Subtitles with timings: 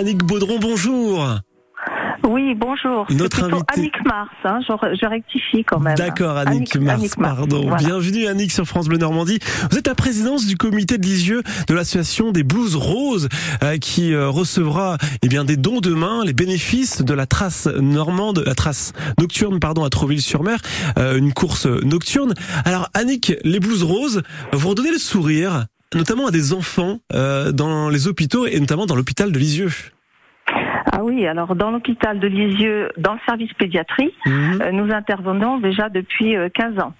[0.00, 1.28] Annick Baudron, bonjour.
[2.26, 3.06] Oui, bonjour.
[3.10, 5.94] Notre C'est plutôt invité- Annick Mars, hein, je, je rectifie quand même.
[5.94, 7.60] D'accord, Annick, Mars, Annick Mars, pardon.
[7.68, 7.76] voilà.
[7.76, 9.38] Bienvenue Annick sur France Bleu Normandie.
[9.70, 13.28] Vous êtes la présidence du comité de Lisieux de l'association des Blues Roses
[13.62, 18.42] euh, qui euh, recevra eh bien des dons demain, les bénéfices de la trace normande,
[18.46, 20.60] la trace nocturne pardon à Trouville-sur-Mer,
[20.98, 22.32] euh, une course nocturne.
[22.64, 24.22] Alors Annick, les Blues Roses,
[24.54, 28.94] vous redonnez le sourire notamment à des enfants euh, dans les hôpitaux et notamment dans
[28.96, 29.70] l'hôpital de Lisieux.
[30.92, 34.60] Ah oui, alors dans l'hôpital de Lisieux, dans le service pédiatrie, Mhm.
[34.62, 36.94] euh, nous intervenons déjà depuis euh, 15 ans.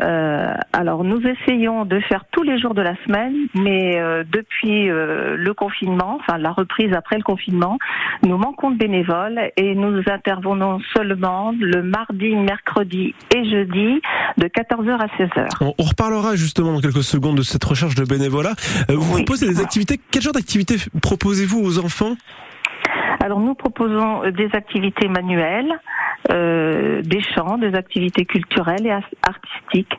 [0.00, 4.88] Euh, alors nous essayons de faire tous les jours de la semaine, mais euh, depuis
[4.90, 7.78] euh, le confinement, enfin la reprise après le confinement,
[8.22, 14.00] nous manquons de bénévoles et nous intervenons seulement le mardi, mercredi et jeudi
[14.36, 15.48] de 14h à 16h.
[15.60, 18.54] On, on reparlera justement dans quelques secondes de cette recherche de bénévolat.
[18.88, 19.24] Vous Oui.
[19.24, 20.00] proposez des activités.
[20.10, 22.14] Quel genre d'activités proposez-vous aux enfants?
[23.24, 25.78] Alors nous proposons des activités manuelles,
[26.30, 28.92] euh, des chants, des activités culturelles et
[29.26, 29.92] artistiques.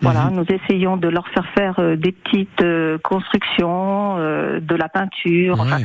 [0.00, 0.36] Voilà, Mhm.
[0.36, 5.60] nous essayons de leur faire faire euh, des petites euh, constructions, euh, de la peinture.
[5.60, 5.84] Ouais.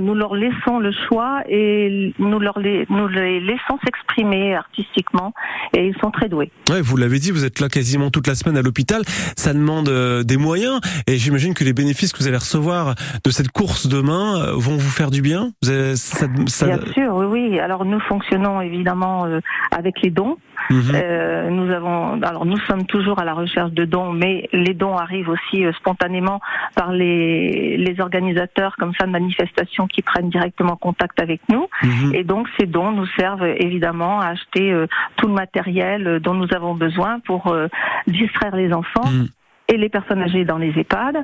[0.00, 5.32] nous leur laissons le choix et nous leur les, nous les laissons s'exprimer artistiquement
[5.76, 6.50] et ils sont très doués.
[6.70, 9.02] Ouais, vous l'avez dit, vous êtes là quasiment toute la semaine à l'hôpital.
[9.36, 13.30] Ça demande euh, des moyens et j'imagine que les bénéfices que vous allez recevoir de
[13.30, 15.50] cette course demain vont vous faire du bien.
[15.62, 17.58] Vous avez- ça- ça- Bien sûr, oui.
[17.58, 20.36] Alors nous fonctionnons évidemment euh, avec les dons.
[20.68, 20.92] Mhm.
[20.94, 24.96] Euh, nous avons, alors nous sommes toujours à la recherche de dons, mais les dons
[24.96, 26.40] arrivent aussi euh, spontanément
[26.76, 31.66] par les, les organisateurs comme ça de manifestations qui prennent directement contact avec nous.
[31.82, 32.14] Mhm.
[32.14, 36.34] Et donc ces dons nous servent évidemment à acheter euh, tout le matériel euh, dont
[36.34, 37.68] nous avons besoin pour euh,
[38.06, 39.06] distraire les enfants.
[39.06, 39.28] Mhm.
[39.72, 41.16] Et les personnes âgées dans les EHPAD,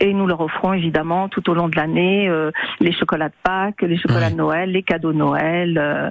[0.00, 3.82] et nous leur offrons évidemment tout au long de l'année euh, les chocolats de Pâques,
[3.82, 4.30] les chocolats Ouais.
[4.30, 6.10] de Noël, les cadeaux de Noël, euh,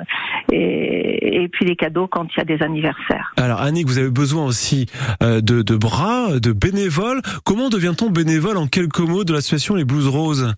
[0.51, 3.33] et, et puis les cadeaux quand il y a des anniversaires.
[3.37, 4.87] Alors Annick, vous avez besoin aussi
[5.21, 7.21] euh, de, de bras, de bénévoles.
[7.45, 10.53] Comment devient-on bénévole en quelques mots de l'association Les Blues Roses?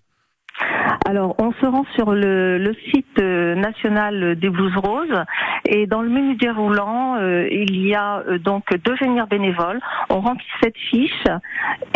[1.08, 5.22] Alors, on se rend sur le, le site euh, national des Blues Roses
[5.68, 9.78] et dans le menu déroulant, euh, il y a euh, donc devenir bénévole.
[10.10, 11.24] On remplit cette fiche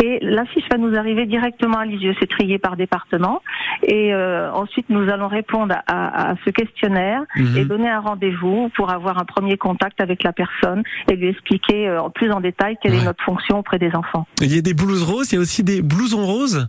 [0.01, 2.15] et la fiche va nous arriver directement à Lisieux.
[2.21, 3.41] C'est trié par département
[3.83, 7.57] et euh, ensuite nous allons répondre à, ce questionnaire Mhm.
[7.57, 11.87] et donner un rendez-vous pour avoir un premier contact avec la personne et lui expliquer
[11.89, 12.99] euh, plus en détail quelle Ouais.
[13.01, 14.25] est notre fonction auprès des enfants.
[14.41, 16.67] Il y a des blues roses, il y a aussi des blousons roses?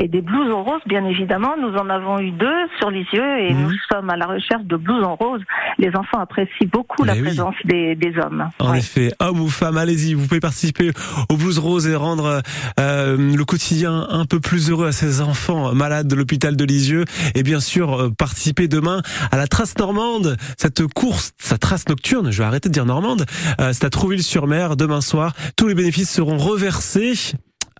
[0.00, 2.46] Et des blousons roses, bien évidemment, nous en avons eu deux
[2.78, 3.62] sur les yeux et Mhm.
[3.64, 5.42] nous sommes à la recherche de blousons roses.
[5.78, 7.26] Les enfants apprécient beaucoup la Eh oui.
[7.26, 8.48] présence des, des hommes.
[8.60, 8.78] En Ouais.
[8.78, 10.92] effet, homme ou femme, allez-y, vous pouvez participer
[11.28, 12.42] au Blues Rose et rendre
[12.78, 17.04] euh, le quotidien un peu plus heureux à ces enfants malades de l'hôpital de Lisieux.
[17.34, 22.30] Et bien sûr, euh, participer demain à la trace normande, cette course, sa trace nocturne,
[22.30, 23.24] je vais arrêter de dire normande,
[23.60, 25.32] euh, c'est à Trouville-sur-Mer demain soir.
[25.56, 27.14] Tous les bénéfices seront reversés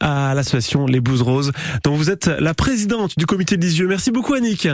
[0.00, 1.52] à l'association Les Blues Roses,
[1.84, 3.86] dont vous êtes la présidente du comité de Lisieux.
[3.86, 4.68] Merci beaucoup Annick.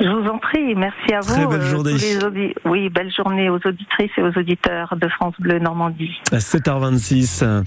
[0.00, 1.50] Je vous en prie, merci à Très vous.
[1.50, 1.92] belle euh, journée.
[1.94, 6.10] les Oui, belle journée aux auditrices et aux auditeurs de France Bleu Normandie.
[6.32, 7.64] À 7h26.